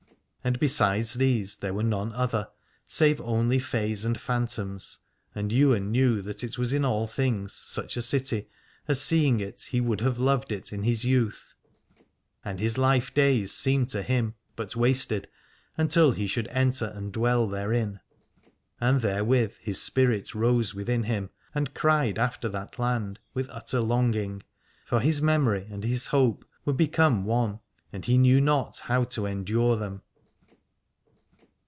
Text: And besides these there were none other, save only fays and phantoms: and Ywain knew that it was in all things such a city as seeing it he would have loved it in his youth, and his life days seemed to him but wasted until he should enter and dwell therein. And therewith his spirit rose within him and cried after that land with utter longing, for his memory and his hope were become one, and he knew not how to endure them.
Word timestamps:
And 0.43 0.57
besides 0.59 1.13
these 1.13 1.57
there 1.57 1.71
were 1.73 1.83
none 1.83 2.11
other, 2.13 2.49
save 2.83 3.21
only 3.21 3.59
fays 3.59 4.05
and 4.05 4.19
phantoms: 4.19 4.97
and 5.35 5.53
Ywain 5.53 5.91
knew 5.91 6.23
that 6.23 6.43
it 6.43 6.57
was 6.57 6.73
in 6.73 6.83
all 6.83 7.05
things 7.05 7.53
such 7.53 7.95
a 7.95 8.01
city 8.01 8.47
as 8.87 8.99
seeing 8.99 9.39
it 9.39 9.67
he 9.69 9.79
would 9.79 10.01
have 10.01 10.17
loved 10.17 10.51
it 10.51 10.73
in 10.73 10.81
his 10.81 11.05
youth, 11.05 11.53
and 12.43 12.59
his 12.59 12.75
life 12.79 13.13
days 13.13 13.53
seemed 13.53 13.91
to 13.91 14.01
him 14.01 14.33
but 14.55 14.75
wasted 14.75 15.29
until 15.77 16.09
he 16.11 16.25
should 16.25 16.47
enter 16.47 16.85
and 16.85 17.13
dwell 17.13 17.47
therein. 17.47 17.99
And 18.79 19.01
therewith 19.01 19.57
his 19.61 19.79
spirit 19.79 20.33
rose 20.33 20.73
within 20.73 21.03
him 21.03 21.29
and 21.53 21.75
cried 21.75 22.17
after 22.17 22.49
that 22.49 22.79
land 22.79 23.19
with 23.35 23.47
utter 23.51 23.79
longing, 23.79 24.41
for 24.87 25.01
his 25.01 25.21
memory 25.21 25.67
and 25.69 25.83
his 25.83 26.07
hope 26.07 26.43
were 26.65 26.73
become 26.73 27.25
one, 27.25 27.59
and 27.93 28.05
he 28.05 28.17
knew 28.17 28.41
not 28.41 28.79
how 28.79 29.03
to 29.03 29.27
endure 29.27 29.75
them. 29.77 30.01